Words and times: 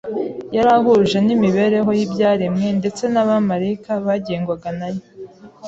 Yari 0.55 0.69
ahuje 0.77 1.17
n’imibereho 1.25 1.89
y’ibyaremwe; 1.97 2.67
ndetse 2.79 3.03
n’abamarayika 3.13 3.89
bagengwaga 4.05 4.69
na 4.79 4.87
yo. 4.95 5.03